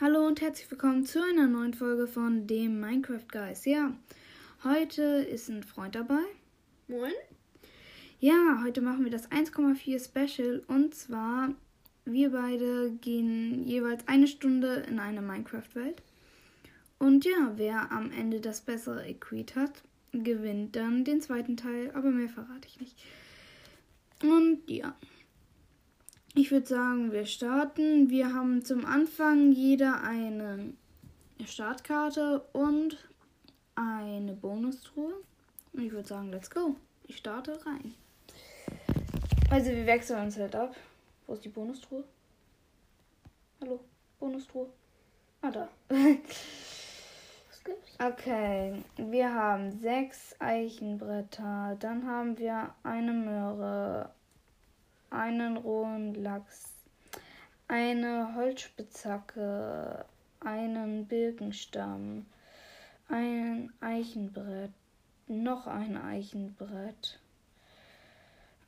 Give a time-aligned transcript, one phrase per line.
[0.00, 3.66] Hallo und herzlich willkommen zu einer neuen Folge von dem Minecraft Guys.
[3.66, 3.92] Ja,
[4.64, 6.24] heute ist ein Freund dabei.
[6.88, 7.12] Moin.
[8.18, 11.50] Ja, heute machen wir das 1,4 Special und zwar
[12.04, 16.02] wir beide gehen jeweils eine Stunde in eine Minecraft-Welt.
[16.98, 22.10] Und ja, wer am Ende das bessere Equid hat, gewinnt dann den zweiten Teil, aber
[22.10, 22.96] mehr verrate ich nicht.
[24.22, 24.94] Und ja.
[26.34, 28.10] Ich würde sagen, wir starten.
[28.10, 30.74] Wir haben zum Anfang jeder eine
[31.44, 32.96] Startkarte und
[33.74, 35.14] eine Bonustruhe.
[35.72, 36.76] Und ich würde sagen, let's go.
[37.04, 37.94] Ich starte rein.
[39.50, 40.76] Also wir wechseln uns halt ab.
[41.26, 42.04] Wo ist die Bonustruhe?
[43.60, 43.80] Hallo,
[44.20, 44.68] Bonustruhe.
[45.40, 45.68] Ah, da.
[47.68, 47.96] Was gibt's?
[48.00, 51.76] Okay, wir haben sechs Eichenbretter.
[51.78, 54.10] Dann haben wir eine Möhre,
[55.10, 56.70] einen rohen Lachs,
[57.66, 60.04] eine Holzspitzhacke,
[60.40, 62.26] einen Birkenstamm,
[63.08, 64.72] ein Eichenbrett,
[65.26, 67.20] noch ein Eichenbrett,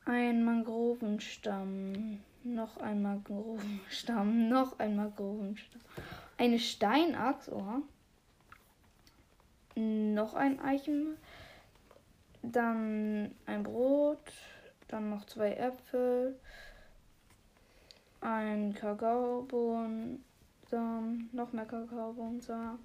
[0.05, 5.81] ein Mangrovenstamm, noch ein Mangrovenstamm, noch ein Mangrovenstamm,
[6.37, 7.81] eine Steinachs, oha
[9.75, 11.17] noch ein Eichen,
[12.41, 14.33] dann ein Brot,
[14.87, 16.39] dann noch zwei Äpfel,
[18.19, 22.79] ein Kakaobohnensamen, noch mehr Kakaobohnensamen,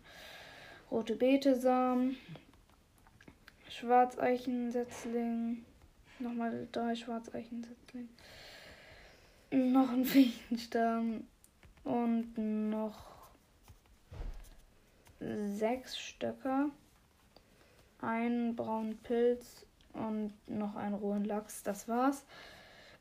[0.90, 2.16] rote Betesamen,
[3.68, 5.64] Schwarzeichensetzling,
[6.18, 8.08] nochmal drei Schwarzeichensetzling,
[9.50, 11.24] noch ein Fichtenstamm
[11.84, 12.38] und
[12.70, 13.15] noch
[15.20, 16.70] sechs Stöcker,
[18.00, 21.62] einen braunen Pilz und noch einen rohen Lachs.
[21.62, 22.24] Das war's.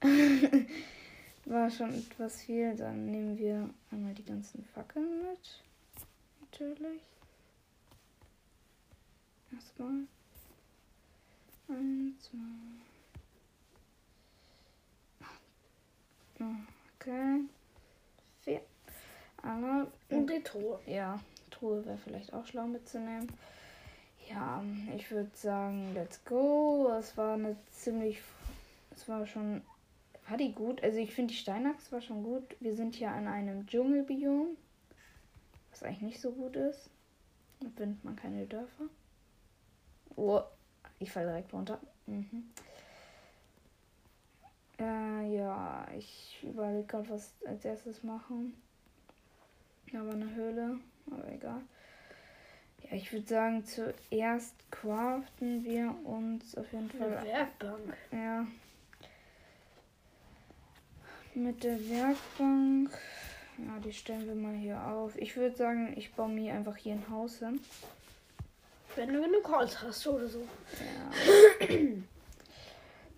[1.46, 2.76] War schon etwas viel.
[2.76, 5.62] Dann nehmen wir einmal die ganzen Fackeln mit.
[6.42, 7.02] Natürlich.
[9.54, 10.08] Erstmal.
[11.68, 12.38] Eins, zwei.
[17.00, 17.42] Okay.
[18.42, 18.62] Vier.
[19.42, 19.88] Einmal.
[20.10, 20.80] Und die Truhe.
[20.88, 21.20] Ja,
[21.66, 23.28] Truhe wäre vielleicht auch schlau mitzunehmen.
[24.30, 24.64] Ja,
[24.96, 26.92] ich würde sagen, let's go.
[26.98, 28.22] Es war eine ziemlich.
[28.96, 29.64] Es war schon.
[30.28, 30.84] War die gut?
[30.84, 32.56] Also, ich finde, die Steinachs war schon gut.
[32.60, 34.58] Wir sind hier an einem Dschungelbiom.
[35.72, 36.90] Was eigentlich nicht so gut ist.
[37.62, 38.86] Da findet man keine Dörfer.
[40.16, 40.42] Oh,
[41.00, 41.80] ich falle direkt runter.
[42.06, 42.52] Mhm.
[44.80, 48.54] Äh, ja, ich überlege gerade, was als erstes machen.
[49.92, 50.80] War eine Höhle,
[51.12, 51.62] aber egal.
[52.84, 57.18] Ja, ich würde sagen, zuerst craften wir uns auf jeden Fall.
[57.18, 57.98] Eine Werkbank.
[58.12, 58.46] Ja.
[61.34, 62.92] Mit der Werkbank.
[63.58, 65.18] Ja, die stellen wir mal hier auf.
[65.18, 67.60] Ich würde sagen, ich baue mir einfach hier ein Haus hin.
[68.96, 70.42] Wenn du genug Holz hast oder so.
[70.80, 71.68] Ja.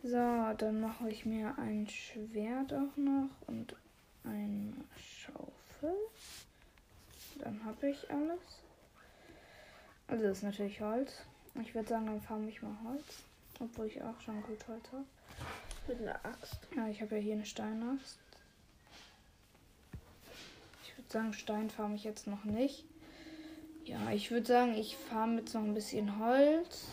[0.04, 3.76] So, dann mache ich mir ein Schwert auch noch und
[4.24, 5.98] eine Schaufel.
[7.48, 8.42] Dann habe ich alles.
[10.08, 11.14] Also das ist natürlich Holz.
[11.62, 13.24] Ich würde sagen, dann farme ich mal Holz.
[13.62, 15.06] Obwohl ich auch schon gut Holz habe.
[15.88, 16.60] Mit einer Axt.
[16.76, 18.20] Ja, ich habe ja hier eine Steinaxt.
[20.84, 22.84] Ich würde sagen, Stein farme ich jetzt noch nicht.
[23.86, 26.88] Ja, ich würde sagen, ich farme jetzt noch ein bisschen Holz.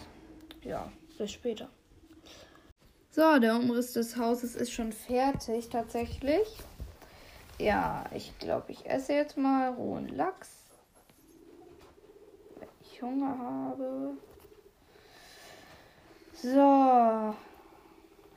[0.62, 1.68] Ja, bis später.
[3.10, 6.46] So, der Umriss des Hauses ist schon fertig tatsächlich.
[7.58, 10.50] Ja, ich glaube, ich esse jetzt mal rohen Lachs.
[12.58, 14.16] Wenn ich Hunger habe.
[16.34, 17.34] So.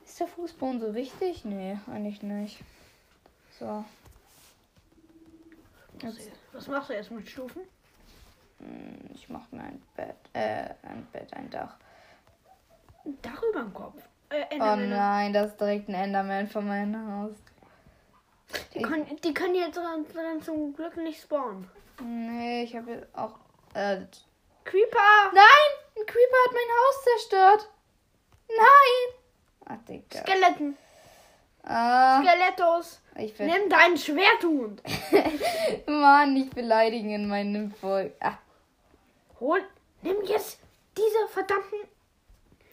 [0.05, 1.43] Ist der Fußboden so wichtig?
[1.45, 2.59] Nee, eigentlich nicht.
[3.59, 3.83] So.
[6.01, 7.61] Jetzt, Was machst du jetzt mit Stufen?
[8.59, 10.15] hm, ich mache mir ein Bett.
[10.33, 11.75] Äh, ein Bett, ein Dach.
[13.03, 13.95] Ein Dach über dem Kopf.
[14.29, 14.95] Äh, Oh Endermänner.
[14.97, 17.35] nein, das ist direkt ein Enderman von meinem Haus.
[18.77, 21.69] Die, können, die können jetzt dann, zum Glück nicht spawnen.
[22.03, 23.35] Nee, ich habe jetzt auch.
[23.73, 24.01] Äh,
[24.63, 25.31] Creeper!
[25.33, 25.69] nein!
[25.97, 27.69] Ein Creeper hat mein Haus zerstört.
[28.49, 29.19] Nein!
[29.65, 30.19] Ach, Digga.
[30.19, 30.77] Skeletten!
[31.63, 33.01] Ah, Skelettos!
[33.17, 33.47] ich will.
[33.47, 34.81] Nimm dein Schwerthund!
[35.87, 38.13] Mann, nicht beleidigen in meinem Volk.
[38.19, 38.37] Ach,
[39.39, 39.61] Hol.
[40.01, 40.59] Nimm jetzt
[40.97, 41.79] diese verdammten.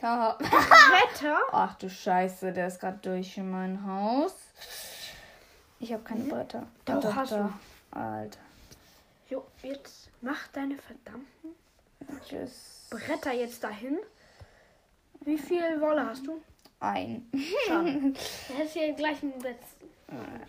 [0.00, 1.38] Bretter.
[1.50, 4.34] Ach du Scheiße, der ist gerade durch in mein Haus.
[5.84, 6.62] Ich habe keine Bretter.
[6.62, 6.66] Mhm.
[6.86, 7.52] Doch, hast du.
[7.90, 8.38] Alter.
[9.28, 11.50] Jo, jetzt mach deine verdammten
[12.26, 12.86] Tschüss.
[12.88, 13.98] Bretter jetzt dahin.
[15.26, 16.40] Wie viel Wolle hast du?
[16.80, 17.26] ein.
[17.66, 18.14] Schade.
[18.48, 19.58] Er hätte hier gleich ein Bett.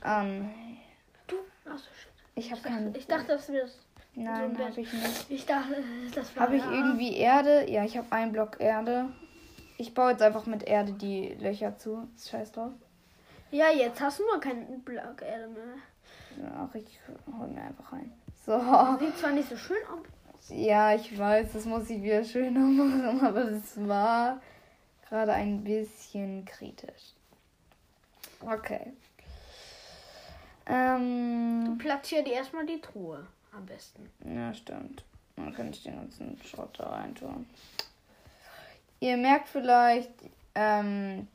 [0.06, 0.50] ähm,
[1.28, 1.36] Du?
[1.70, 2.12] Achso, shit.
[2.36, 2.96] ich habe keinen.
[2.96, 3.78] Ich dachte, das wäre das.
[4.14, 5.26] Nein, so habe ich nicht.
[5.30, 5.84] Ich dachte,
[6.14, 6.44] das war.
[6.44, 6.72] Habe ich ja.
[6.72, 7.70] irgendwie Erde?
[7.70, 9.10] Ja, ich habe einen Block Erde.
[9.78, 12.08] Ich baue jetzt einfach mit Erde die Löcher zu.
[12.18, 12.72] Scheiß drauf.
[13.56, 16.52] Ja, jetzt hast du nur keinen Block Erde mehr.
[16.57, 17.00] Ach, ich
[17.40, 18.12] hol mir einfach rein.
[18.46, 18.60] So.
[19.00, 20.50] Sieht zwar nicht so schön aus.
[20.50, 24.42] Ja, ich weiß, das muss ich wieder schöner machen, aber das war
[25.07, 27.13] gerade ein bisschen kritisch.
[28.42, 28.92] Okay.
[30.66, 33.25] Ähm, Platziere dir erstmal die Truhe.
[33.54, 34.12] Am besten.
[34.25, 35.06] ja, stimmt.
[35.38, 37.48] Dann kann ich den ganzen Schrott da rein tun.
[39.00, 40.12] Ihr merkt vielleicht,
[40.56, 41.30] ähm,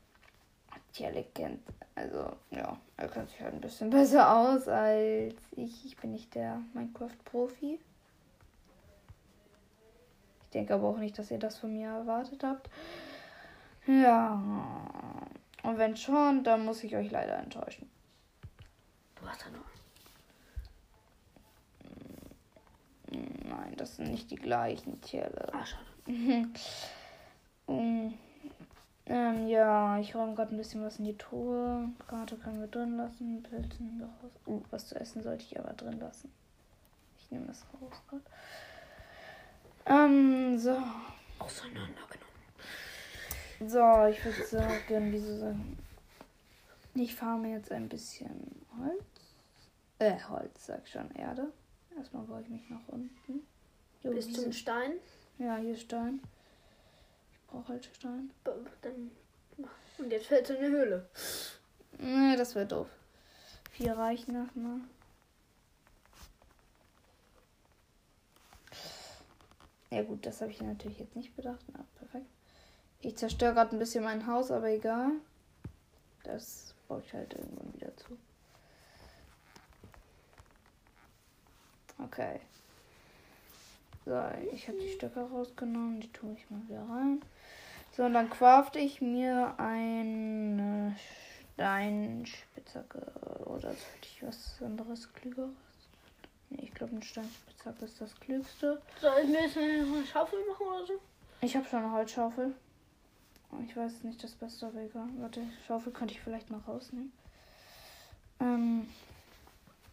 [0.92, 1.60] Tjelle kennt,
[1.94, 5.86] also, ja, er kennt sich halt ein bisschen besser aus als ich.
[5.86, 7.78] Ich bin nicht der Minecraft-Profi.
[10.42, 12.68] Ich denke aber auch nicht, dass ihr das von mir erwartet habt.
[13.86, 14.42] Ja.
[15.62, 17.88] Und wenn schon, dann muss ich euch leider enttäuschen.
[19.14, 19.60] Du hast ja noch.
[23.48, 25.52] Nein, das sind nicht die gleichen Tiere.
[25.52, 25.84] Ah, schade.
[29.10, 31.88] Ähm, ja, ich räume gerade ein bisschen was in die Truhe.
[32.06, 33.42] Karte können wir drin lassen.
[33.42, 34.32] Pilze nehmen wir raus.
[34.46, 36.32] Uh, was zu essen sollte ich aber drin lassen.
[37.18, 38.22] Ich nehme das raus gerade.
[39.86, 40.80] Ähm, so.
[41.40, 42.30] Auseinandergenommen.
[43.66, 45.76] So, ich würde sagen, wieso sagen.
[46.94, 49.34] Ich farme jetzt ein bisschen Holz.
[49.98, 51.52] Äh, Holz, sag schon, Erde.
[51.96, 53.40] Erstmal baue ich mich nach unten.
[54.04, 54.92] Jo, Bis diese- zum Stein.
[55.38, 56.20] Ja, hier Stein.
[57.50, 58.30] Brauche halt Stein.
[58.44, 58.50] B-
[58.82, 59.10] Dann.
[59.98, 61.08] Und jetzt fällt so eine Höhle.
[61.98, 62.88] Nee, das wäre doof.
[63.72, 64.80] Vier reichen erstmal.
[69.90, 71.64] Ja gut, das habe ich natürlich jetzt nicht bedacht.
[71.72, 72.26] Na, perfekt.
[73.00, 75.10] Ich zerstöre gerade ein bisschen mein Haus, aber egal.
[76.22, 78.16] Das baue ich halt irgendwann wieder zu.
[81.98, 82.40] Okay.
[84.10, 84.20] So,
[84.52, 87.22] ich habe die Stöcke rausgenommen, die tue ich mal wieder rein.
[87.92, 90.96] So, und dann crafte ich mir eine
[91.54, 93.12] Steinspitzhacke
[93.44, 95.50] oder sollte ich was anderes klügeres?
[96.48, 98.82] Nee, ich glaube, eine Steinspitzhacke ist das klügste.
[99.00, 100.94] Sollen wir jetzt eine Schaufel machen oder so?
[101.40, 102.52] Ich habe schon eine Holzschaufel.
[103.64, 105.06] Ich weiß nicht das Beste, aber egal.
[105.18, 107.12] Warte, Schaufel könnte ich vielleicht noch rausnehmen.
[108.40, 108.88] Ähm,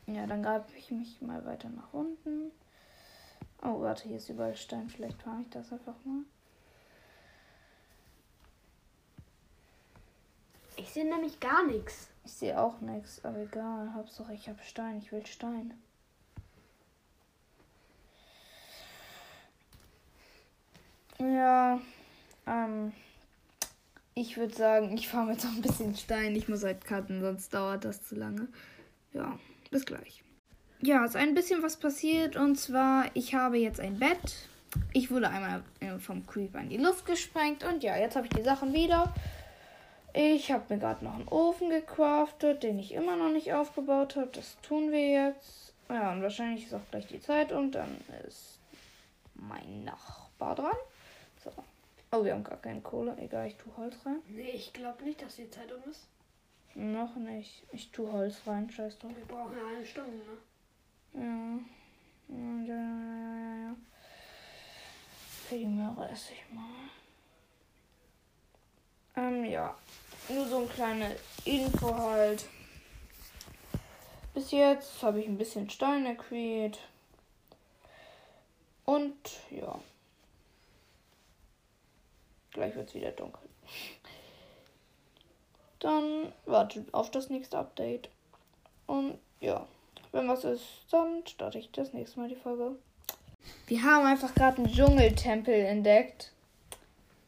[0.07, 2.51] ja, dann greife ich mich mal weiter nach unten.
[3.62, 4.89] Oh, warte, hier ist überall Stein.
[4.89, 6.24] Vielleicht fange ich das einfach mal.
[10.77, 12.09] Ich sehe nämlich gar nichts.
[12.24, 13.94] Ich sehe auch nichts, aber egal.
[13.94, 15.00] Hauptsache ich habe Stein.
[15.00, 15.74] Ich will Stein.
[21.19, 21.81] Ja,
[22.45, 22.94] ähm,
[24.13, 26.36] ich würde sagen, ich fahre jetzt noch ein bisschen Stein.
[26.36, 28.48] Ich muss halt cutten, sonst dauert das zu lange.
[29.13, 29.39] Ja,
[29.71, 30.24] bis gleich.
[30.81, 34.47] Ja, ist ein bisschen was passiert und zwar, ich habe jetzt ein Bett.
[34.94, 38.33] Ich wurde einmal äh, vom Creeper in die Luft gesprengt und ja, jetzt habe ich
[38.33, 39.13] die Sachen wieder.
[40.13, 44.29] Ich habe mir gerade noch einen Ofen gecraftet, den ich immer noch nicht aufgebaut habe.
[44.33, 45.74] Das tun wir jetzt.
[45.89, 47.97] Ja, und wahrscheinlich ist auch gleich die Zeit und dann
[48.27, 48.59] ist
[49.33, 50.75] mein Nachbar dran.
[51.44, 51.51] So.
[52.12, 53.18] Oh, wir haben gar keine Kohle.
[53.19, 54.18] Egal, ich tue Holz rein.
[54.27, 56.07] Nee, ich glaube nicht, dass die Zeit um ist.
[56.75, 57.63] Noch nicht.
[57.71, 59.11] Ich tue Holz rein, scheiß drauf.
[59.16, 60.37] Wir brauchen ja eine Stunde, ne?
[61.14, 61.21] Ja.
[62.30, 63.76] Ja, ja, ja, ja, ja.
[65.47, 66.90] Primär esse ich mal.
[69.16, 69.76] Ähm, ja.
[70.30, 72.45] Nur so eine kleine Info halt.
[74.33, 76.78] Bis jetzt habe ich ein bisschen Steine create.
[78.85, 79.16] Und
[79.49, 79.80] ja.
[82.52, 83.47] Gleich wird es wieder dunkel.
[85.80, 88.09] Dann wartet auf das nächste Update.
[88.85, 89.66] Und ja.
[90.18, 92.76] Wenn was ist, dann starte ich das nächste Mal die Folge.
[93.68, 96.31] Wir haben einfach gerade einen Dschungeltempel entdeckt.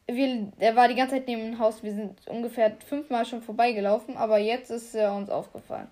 [0.08, 1.84] Wir, er war die ganze Zeit neben dem Haus.
[1.84, 5.86] Wir sind ungefähr fünfmal schon vorbeigelaufen, aber jetzt ist er uns aufgefallen.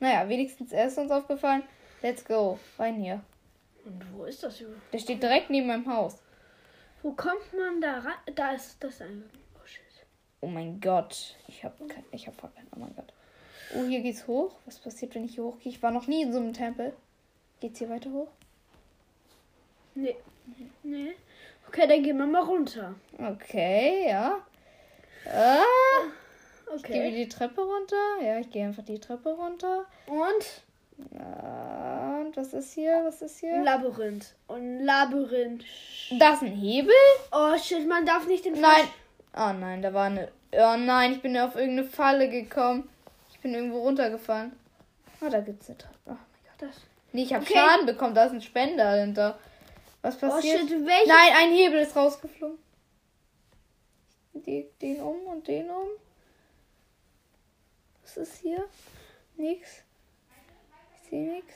[0.00, 1.62] Naja, wenigstens er ist uns aufgefallen.
[2.02, 2.58] Let's go.
[2.76, 3.20] Rein hier.
[3.84, 4.92] Und wo ist das überhaupt?
[4.92, 6.20] Der steht direkt neben meinem Haus.
[7.04, 8.34] Wo kommt man da rein?
[8.34, 9.30] Da ist das ein.
[9.54, 9.84] Oh shit.
[10.40, 11.36] Oh mein Gott.
[11.46, 13.12] Ich hab kein, ich hab kein, oh mein Gott.
[13.74, 14.52] Oh, hier geht's hoch.
[14.66, 15.72] Was passiert, wenn ich hier hochgehe?
[15.72, 16.92] Ich war noch nie in so einem Tempel.
[17.60, 18.28] Geht's hier weiter hoch?
[19.94, 20.16] Nee.
[20.82, 21.12] Nee.
[21.68, 22.94] Okay, dann gehen wir mal runter.
[23.18, 24.38] Okay, ja.
[25.26, 25.62] Ah,
[26.76, 27.10] ich gehe Okay.
[27.24, 27.96] die Treppe runter.
[28.22, 29.86] Ja, ich gehe einfach die Treppe runter.
[30.06, 30.62] Und
[31.18, 33.00] Ah, und was ist hier?
[33.04, 33.62] Was ist ein hier?
[33.64, 34.34] Labyrinth.
[34.46, 35.64] Und ein Labyrinth.
[36.18, 36.94] Da ist ein Hebel?
[37.32, 38.86] Oh shit, man darf nicht den Nein.
[39.34, 40.28] Oh nein, da war eine.
[40.52, 42.88] Oh nein, ich bin auf irgendeine Falle gekommen.
[43.42, 44.52] Ich bin irgendwo runtergefallen.
[45.20, 45.94] Oh, da gibt's eine Treppe.
[46.06, 46.68] Oh mein Gott.
[46.70, 46.76] Das.
[47.10, 47.54] Nee, ich habe Okay.
[47.54, 48.14] Schaden bekommen.
[48.14, 49.36] Da ist ein Spender dahinter.
[50.00, 50.60] Was Oh passiert?
[50.60, 51.08] shit, welche?
[51.08, 52.58] Nein, ein Hebel ist rausgeflogen.
[54.34, 55.88] Die, den um und den um.
[58.02, 58.64] Was ist hier?
[59.36, 59.82] Nix.
[61.02, 61.54] Ich sehe nix.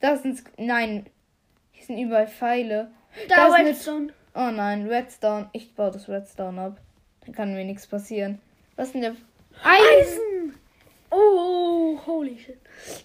[0.00, 0.42] Das sind.
[0.58, 1.06] Nein.
[1.70, 2.90] Hier sind überall Pfeile.
[3.28, 4.12] Da das ist eine- Redstone.
[4.34, 5.48] Oh nein, Redstone.
[5.52, 6.80] Ich baue das Redstone ab.
[7.24, 8.40] Dann kann mir nichts passieren.
[8.74, 9.16] Was ist denn der.
[9.62, 10.57] Eisen!
[11.10, 12.58] Oh, holy shit.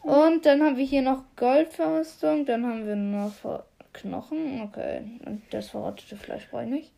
[0.04, 2.46] Und dann haben wir hier noch Goldverrüstung.
[2.46, 4.62] Dann haben wir noch Knochen.
[4.64, 5.02] Okay.
[5.26, 6.92] Und das verrottete Fleisch brauche ich nicht.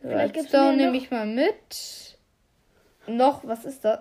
[0.00, 2.16] Vielleicht gibt's Redstone nehme ich mal mit.
[3.06, 4.00] Noch, was ist das?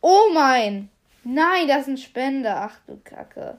[0.00, 0.90] Oh mein!
[1.24, 2.56] Nein, das ist ein Spender.
[2.56, 3.58] Ach du Kacke.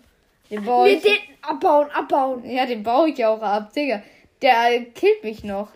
[0.50, 1.04] Den baue Wir ich.
[1.04, 2.50] den abbauen, abbauen.
[2.50, 4.02] Ja, den baue ich auch ab, Digga.
[4.42, 5.70] Der killt mich noch.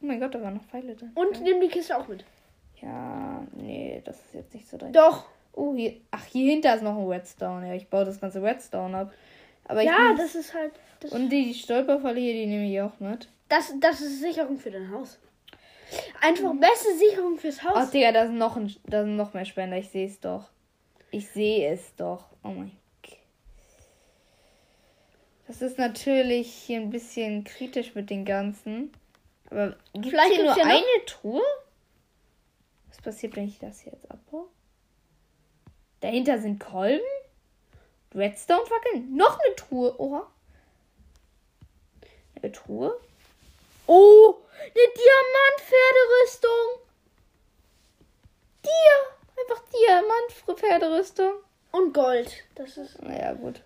[0.00, 1.12] Oh mein Gott, da waren noch Pfeile drin.
[1.14, 2.24] Und nimm die Kiste auch mit.
[2.80, 4.92] Ja, nee, das ist jetzt nicht so drin.
[4.92, 5.26] Doch.
[5.56, 5.94] Oh, hier.
[6.10, 7.68] Ach, hier hinter ist noch ein Redstone.
[7.68, 9.12] Ja, ich baue das ganze Redstone ab.
[9.64, 10.72] Aber Ja, muss- das ist halt.
[11.00, 13.28] Das, Und die Stolperfalle hier, die nehme ich auch mit.
[13.48, 15.18] das, das ist Sicherung für dein Haus.
[16.20, 17.90] Einfach beste Sicherung fürs Ach, Haus.
[17.90, 19.76] Digga, da sind noch, ein, da sind noch mehr Spender.
[19.76, 20.48] Ich sehe es doch.
[21.10, 22.24] Ich sehe es doch.
[22.42, 23.18] Oh mein Gott.
[25.46, 28.92] Das ist natürlich hier ein bisschen kritisch mit den ganzen.
[29.50, 31.42] Aber gibt Vielleicht hier nur gibt's ja eine Truhe?
[32.88, 34.46] Was passiert, wenn ich das hier jetzt abbaue?
[36.04, 37.00] Dahinter sind Kolben?
[38.14, 39.16] Redstone-Fackeln?
[39.16, 39.98] Noch eine Truhe.
[39.98, 40.26] Oha.
[42.36, 43.00] Eine Truhe?
[43.86, 46.50] Oh, eine Diamant-Pferderüstung.
[48.64, 49.40] Dir.
[49.40, 51.32] Einfach Diamant-Pferderüstung.
[51.72, 52.44] Und Gold.
[52.54, 53.02] Das ist.
[53.02, 53.62] Naja, gut.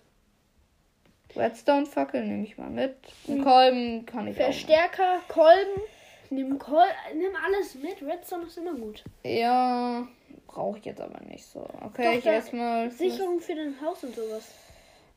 [1.35, 2.95] Redstone-Fackel nehme ich mal mit.
[3.27, 3.35] Hm.
[3.35, 4.45] Einen Kolben kann ich auch.
[4.45, 5.83] Verstärker, Kolben.
[6.31, 8.01] Nimm, Kol nimm alles mit.
[8.01, 9.03] Redstone ist immer gut.
[9.25, 10.07] Ja,
[10.49, 11.61] brauche ich jetzt aber nicht so.
[11.83, 12.91] Okay, Doch, ich da- erstmal.
[12.91, 14.51] Sicherung für dein Haus und sowas.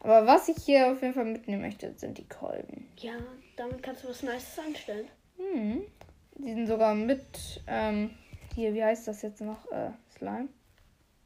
[0.01, 2.87] Aber was ich hier auf jeden Fall mitnehmen möchte, sind die Kolben.
[2.97, 3.13] Ja,
[3.55, 5.07] damit kannst du was Nices anstellen.
[5.37, 5.81] Hm.
[6.35, 7.23] Die sind sogar mit.
[7.67, 8.11] Ähm,
[8.55, 9.71] hier, wie heißt das jetzt noch?
[9.71, 10.49] Äh, Slime.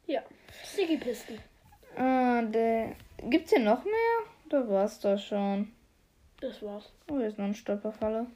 [0.07, 0.21] Ja.
[0.63, 1.37] Sticky Pisten.
[1.97, 2.95] Ah, der.
[3.29, 3.93] Gibt's hier noch mehr?
[4.49, 5.71] Da war's doch schon.
[6.41, 6.91] Das war's.
[7.09, 8.27] Oh, hier ist noch eine Stolperfalle.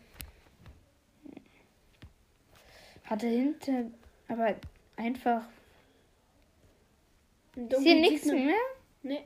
[3.03, 3.85] Hatte hinter.
[4.29, 4.55] Aber
[4.95, 5.41] einfach.
[7.67, 8.55] Ist hier nichts mehr?
[9.01, 9.23] Nee.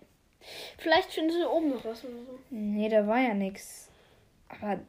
[0.77, 2.39] Vielleicht findest du oben noch was oder so.
[2.49, 3.89] Nee, da war ja nichts.
[4.49, 4.79] Aber.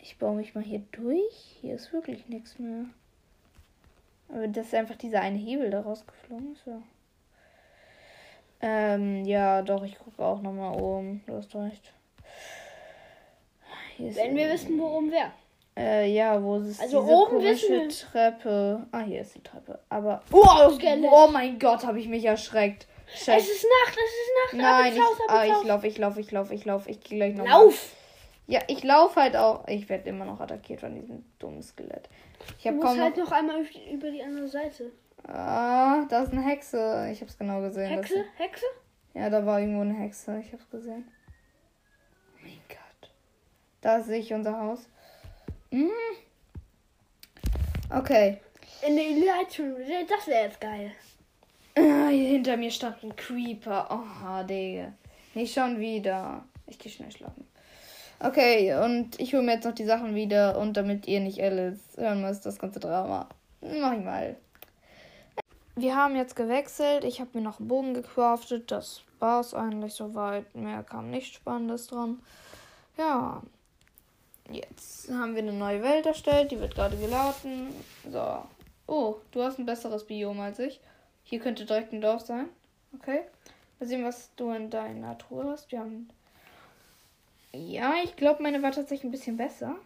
[0.00, 1.58] Ich baue mich mal hier durch.
[1.60, 2.86] Hier ist wirklich nichts mehr.
[4.28, 6.66] Aber das ist einfach dieser eine Hebel, der rausgeflogen ist.
[6.66, 6.82] Ja.
[8.60, 11.22] Ähm, ja, doch, ich gucke auch nochmal oben.
[11.26, 11.92] Du hast recht.
[13.98, 15.32] Wenn wir wissen, wo oben wäre.
[15.78, 18.86] Äh, ja, wo ist Also diese oben komische wissen Treppe?
[18.90, 19.78] Ah, hier ist die Treppe.
[19.88, 20.22] Aber.
[20.32, 21.08] Oh, Skelett.
[21.10, 22.88] oh mein Gott, habe ich mich erschreckt.
[23.06, 23.30] Scheiße.
[23.38, 24.62] Es ist Nacht, es ist Nacht.
[24.82, 26.90] Nein, ich, Haus, ah, ich laufe, ich laufe, ich laufe, ich laufe.
[26.90, 27.46] Ich gehe gleich noch.
[27.46, 27.92] Lauf!
[28.48, 29.68] Ja, ich laufe halt auch.
[29.68, 32.08] Ich werde immer noch attackiert von diesem dummen Skelett.
[32.56, 33.30] Ich Du habe musst halt noch.
[33.30, 34.90] einmal über die- andere Seite.
[35.26, 37.08] Ah, da ist eine Hexe.
[37.12, 37.88] Ich habe es genau gesehen.
[37.88, 38.24] Hexe?
[38.36, 38.64] Hexe?
[39.14, 40.38] Ja, da war irgendwo eine Hexe.
[40.40, 41.08] Ich habe es gesehen.
[42.36, 43.10] Oh mein Gott.
[43.80, 44.88] Da sehe ich unser Haus.
[45.70, 45.88] Mm.
[47.90, 48.40] Okay.
[48.86, 49.74] In der Leitung.
[50.08, 50.92] Das wäre jetzt geil.
[51.76, 53.88] Ah, hier hinter mir stand ein Creeper.
[53.90, 54.92] Oh, Digga.
[55.34, 56.44] Nicht schon wieder.
[56.66, 57.46] Ich gehe schnell schlafen.
[58.20, 60.58] Okay, und ich hole mir jetzt noch die Sachen wieder.
[60.58, 63.28] Und damit ihr nicht alles hören müsst, das ganze Drama.
[63.60, 64.36] Mach ich mal.
[65.76, 67.04] Wir haben jetzt gewechselt.
[67.04, 68.70] Ich habe mir noch einen Bogen gecraftet.
[68.72, 70.52] Das war es eigentlich soweit.
[70.54, 72.20] Mehr kam nichts Spannendes dran.
[72.96, 73.42] Ja.
[74.50, 76.50] Jetzt haben wir eine neue Welt erstellt.
[76.50, 77.68] Die wird gerade geladen.
[78.10, 78.44] So.
[78.86, 80.80] Oh, du hast ein besseres Biom als ich.
[81.22, 82.48] Hier könnte direkt ein Dorf sein.
[82.94, 83.20] Okay.
[83.78, 85.70] Mal sehen, was du in deiner Truhe hast.
[85.70, 86.08] Wir haben.
[87.52, 89.76] Ja, ich glaube, meine war tatsächlich ein bisschen besser.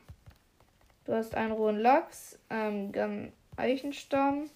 [1.04, 4.49] Du hast einen rohen Lachs, ähm, Eichenstamm,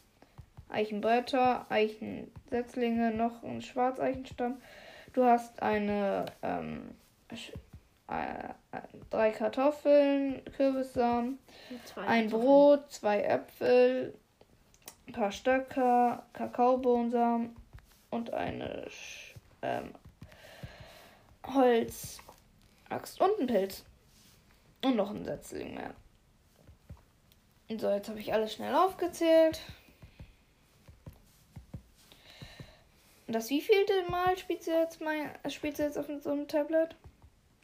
[0.68, 4.60] Eichenbretter, Eichensetzlinge, noch einen Schwarzeichenstamm.
[5.12, 6.90] Du hast eine, ähm,
[7.28, 7.38] äh, äh,
[9.10, 11.38] drei Kartoffeln, Kürbissamen,
[11.96, 14.14] ein Brot, zwei Äpfel,
[15.06, 17.56] ein paar Stöcker, Kakaobohnensamen
[18.10, 18.88] und eine
[19.62, 19.94] ähm,
[21.46, 23.84] Holzaxt und ein Pilz.
[24.84, 25.94] Und noch ein Setzling mehr.
[27.68, 29.60] So, jetzt habe ich alles schnell aufgezählt.
[33.26, 36.94] Das wievielte Mal spielst du jetzt, mein, spielst du jetzt auf so einem Tablet?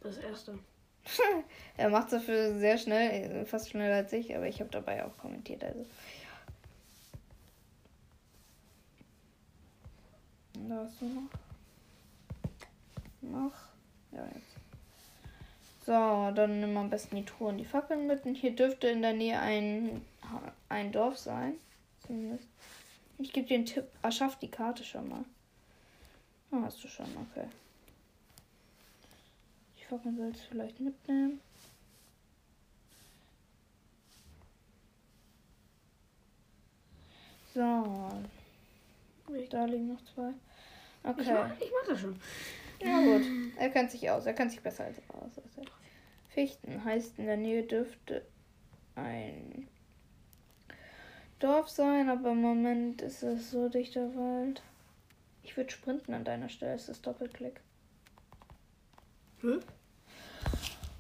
[0.03, 0.59] Das erste.
[1.77, 5.05] er macht es dafür sehr schnell, äh, fast schneller als ich, aber ich habe dabei
[5.05, 5.63] auch kommentiert.
[5.65, 5.87] Also.
[10.55, 11.31] Da hast du noch.
[13.21, 13.55] Noch.
[14.13, 14.53] Ja, jetzt.
[15.85, 18.25] So, dann nimm am besten die Truhe und die Fackeln mit.
[18.25, 20.05] Und hier dürfte in der Nähe ein,
[20.69, 21.55] ein Dorf sein.
[22.07, 22.49] Zumindest.
[23.19, 23.85] Ich gebe dir einen Tipp.
[24.03, 25.25] Ah, Erschaff die Karte schon mal.
[26.53, 27.49] Ah, hast du schon, okay.
[29.93, 31.39] Fackeln sollst du vielleicht mitnehmen.
[37.53, 38.09] So.
[39.51, 40.33] Da liegen noch zwei.
[41.05, 41.21] Okay.
[41.21, 42.19] Ich mach, ich mach das schon.
[42.81, 43.23] Ja gut,
[43.59, 44.25] er kennt sich aus.
[44.25, 45.39] Er kennt sich besser als aus.
[45.39, 45.71] Also
[46.31, 48.25] Fichten heißt in der Nähe dürfte
[48.95, 49.69] ein
[51.39, 54.63] Dorf sein, aber im Moment ist es so dichter Wald.
[55.43, 57.61] Ich würde sprinten an deiner Stelle, ist das Doppelklick.
[59.43, 59.61] Hm?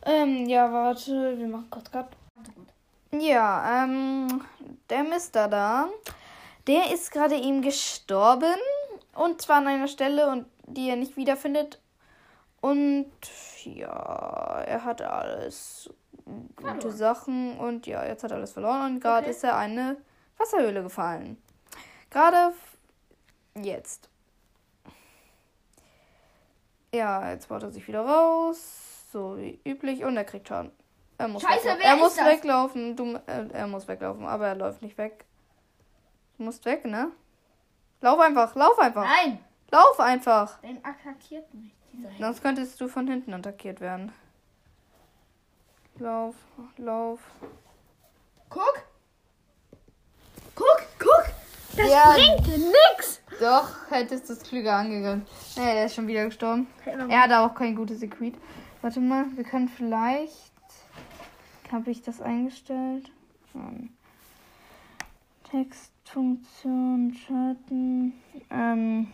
[0.04, 2.08] Ähm, ja, warte, wir machen kurz Cut.
[3.12, 4.44] Ja, ähm,
[4.90, 5.88] der Mister da,
[6.66, 8.56] der ist gerade eben gestorben.
[9.14, 11.80] Und zwar an einer Stelle, und die er nicht wiederfindet.
[12.60, 13.10] Und
[13.64, 15.90] ja, er hat alles
[16.24, 16.96] gute Verloren.
[16.96, 19.30] Sachen und ja, jetzt hat er alles verloren und gerade Okay.
[19.30, 19.96] ist er eine
[20.38, 21.42] Wasserhöhle gefallen.
[22.08, 22.54] Gerade
[23.60, 24.08] jetzt.
[26.94, 30.72] Ja, jetzt baut er sich wieder raus, so wie üblich und er kriegt Schaden.
[31.18, 31.82] Er muss, Scheiße, weglaufen.
[31.84, 32.96] er muss weglaufen.
[32.96, 35.24] Du, äh, er muss weglaufen, aber er läuft nicht weg.
[36.38, 37.12] Du musst weg, ne?
[38.00, 39.04] Lauf einfach, lauf einfach.
[39.04, 39.38] Nein!
[39.70, 40.58] Lauf einfach.
[40.60, 41.72] Den attackiert mich.
[42.18, 44.12] Sonst könntest du von hinten attackiert werden.
[45.98, 46.34] Lauf,
[46.78, 47.20] lauf.
[48.48, 48.82] Guck!
[50.54, 51.24] Guck, guck!
[51.76, 52.12] Das Ja.
[52.14, 53.20] bringt nix!
[53.40, 55.26] Doch, hättest du es klüger angegangen.
[55.56, 56.66] Nee, der ist schon wieder gestorben.
[56.84, 58.34] Er Er hat auch kein gutes Secret.
[58.82, 60.52] Warte mal, wir können vielleicht.
[61.70, 63.10] Habe ich das eingestellt?
[63.52, 63.90] Hm.
[65.44, 68.12] Textfunktion, Schalten.
[68.50, 69.06] Ähm,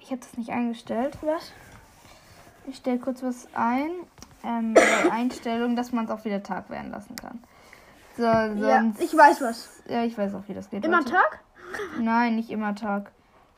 [0.00, 1.16] ich habe das nicht eingestellt.
[1.22, 1.52] Was?
[2.66, 3.90] Ich stelle kurz was ein.
[4.42, 4.74] Ähm,
[5.10, 7.40] Einstellung, dass man es auch wieder Tag werden lassen kann.
[8.16, 9.82] So, sonst, Ja, ich weiß was.
[9.88, 10.84] Ja, ich weiß auch, wie das geht.
[10.84, 11.12] Immer Warte.
[11.12, 11.40] Tag?
[12.00, 13.12] Nein, nicht immer Tag.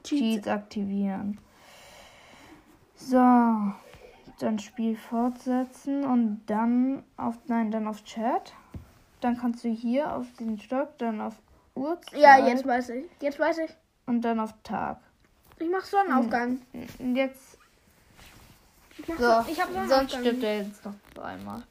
[0.05, 0.21] Cheats.
[0.21, 1.39] Cheats aktivieren.
[2.95, 3.17] So.
[4.41, 8.55] Dann Spiel fortsetzen und dann auf nein, dann auf Chat.
[9.21, 11.35] Dann kannst du hier auf den Stock, dann auf
[11.75, 13.05] Uhrzeit Ja, jetzt weiß ich.
[13.21, 13.71] Jetzt weiß ich.
[14.07, 14.99] und dann auf Tag.
[15.59, 16.61] Ich mach Sonnenaufgang.
[16.99, 17.59] Und jetzt
[18.99, 20.21] Ich, so, Son- ich hab sonst Sonnenaufgang.
[20.21, 21.63] stirbt er jetzt noch dreimal.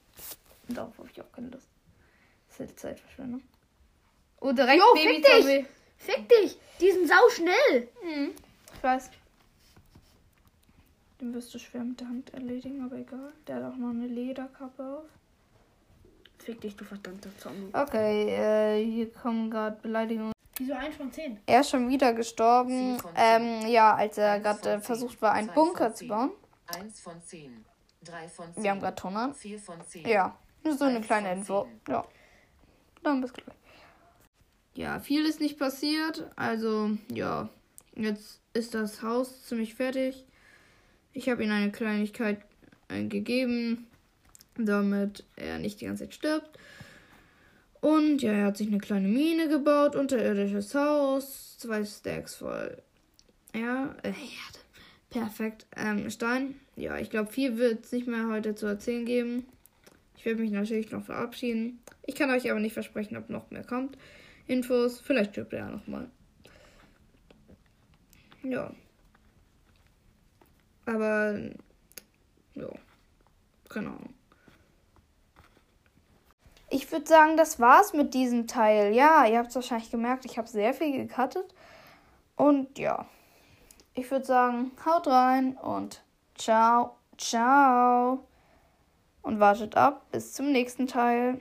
[0.68, 1.68] Und darauf habe ich auch keine Lust.
[2.50, 3.42] Das ist jetzt Zeitverschwendung.
[4.42, 5.46] Oh, direkt Jo, fick dich!
[5.46, 5.66] Baby
[5.98, 6.58] Fick dich!
[6.80, 7.90] Die sind sau schnell!
[8.02, 8.30] Hm,
[8.76, 9.10] ich weiß.
[11.20, 13.34] Den wirst du schwer mit der Hand erledigen, aber egal.
[13.46, 15.06] Der hat auch noch eine Lederkappe auf.
[16.38, 17.70] Fick dich, du verdammter Zombie.
[17.74, 20.32] Okay, äh, hier kommen gerade Beleidigungen.
[20.58, 21.40] Wieso eins von zehn?
[21.46, 22.98] Er ist schon wieder gestorben.
[23.16, 26.32] Ähm, ja, als er gerade äh, versucht war, einen Bunker zu bauen.
[26.68, 27.66] 1 von 10.
[28.04, 28.64] 3 von 10.
[28.64, 29.34] Wir haben gerade Tunnern.
[29.34, 30.08] 4 von 10.
[30.08, 31.68] Ja, nur so eine kleine Info.
[31.88, 32.06] Ja.
[33.04, 33.56] Dann bis gleich.
[34.76, 36.30] Ja, viel ist nicht passiert.
[36.36, 37.50] Also, ja.
[37.96, 40.26] Jetzt ist das Haus ziemlich fertig.
[41.20, 42.40] Ich habe ihm eine Kleinigkeit
[42.88, 43.88] äh, gegeben,
[44.58, 46.58] damit er nicht die ganze Zeit stirbt.
[47.82, 52.82] Und ja, er hat sich eine kleine Mine gebaut, unterirdisches Haus, zwei Stacks voll.
[53.54, 54.14] Ja, äh.
[55.10, 55.66] Perfekt.
[55.76, 56.56] Ähm, Stein.
[56.78, 59.46] Ja, ich glaube, viel wird es nicht mehr heute zu erzählen geben.
[60.16, 61.82] Ich werde mich natürlich noch verabschieden.
[62.06, 63.98] Ich kann euch aber nicht versprechen, ob noch mehr kommt.
[64.48, 66.10] Infos, vielleicht stirbt er ja nochmal.
[68.42, 68.74] Ja.
[70.90, 71.40] Aber,
[72.56, 72.68] ja.
[73.70, 74.14] Keine Ahnung.
[76.72, 78.94] Ich würde sagen, das war's mit diesem Teil.
[78.94, 81.54] Ja, ihr habt es wahrscheinlich gemerkt, ich habe sehr viel gecuttet.
[82.36, 83.06] Und ja.
[83.94, 86.04] Ich würde sagen, haut rein und
[86.36, 88.26] ciao, ciao.
[89.22, 91.40] Und wartet ab bis zum nächsten Teil.